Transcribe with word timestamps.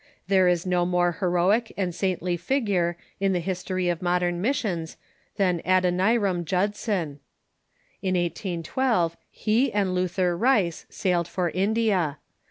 There 0.29 0.47
is 0.47 0.65
no 0.65 0.83
more 0.83 1.17
heroic 1.19 1.71
and 1.77 1.93
saintly 1.93 2.35
figure 2.35 2.97
in 3.19 3.33
the 3.33 3.39
history 3.39 3.87
of 3.87 3.99
"pfonee^s'' 3.99 4.19
"^o*^^^!'" 4.33 4.33
missions 4.33 4.97
than 5.35 5.61
Adoniram 5.63 6.43
Judson. 6.43 7.19
In 8.01 8.15
1812 8.15 9.15
he 9.29 9.71
and 9.71 9.93
Luther 9.93 10.35
Rice 10.35 10.87
sailed 10.89 11.27
for 11.27 11.51
India. 11.51 12.17